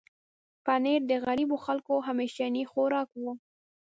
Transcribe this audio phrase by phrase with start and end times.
[0.65, 3.23] پنېر د غریبو خلکو همیشنی خوراک و.